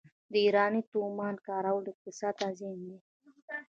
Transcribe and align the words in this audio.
د 0.31 0.33
ایراني 0.45 0.81
تومان 0.91 1.35
کارول 1.47 1.83
اقتصاد 1.91 2.33
ته 2.39 2.47
زیان 2.57 2.77
دی. 2.87 2.97